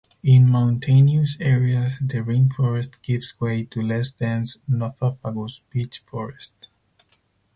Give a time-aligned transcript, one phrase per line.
[0.23, 6.69] In mountainous areas the rainforest gives way to less dense "Nothofagus" beech forest.